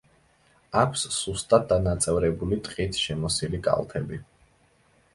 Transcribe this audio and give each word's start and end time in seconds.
აქვს 0.83 1.03
სუსტად 1.17 1.69
დანაწევრებული 1.73 2.59
ტყით 2.69 3.05
შემოსილი 3.05 3.63
კალთები. 3.71 4.25